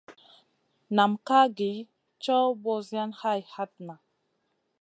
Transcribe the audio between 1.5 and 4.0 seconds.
gi caw ɓosiyona hay hatna.